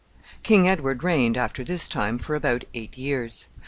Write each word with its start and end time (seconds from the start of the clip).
King 0.41 0.67
Edward 0.67 1.03
reigned, 1.03 1.37
after 1.37 1.63
this 1.63 1.87
time, 1.87 2.17
for 2.17 2.33
about 2.33 2.63
eight 2.73 2.97
years. 2.97 3.45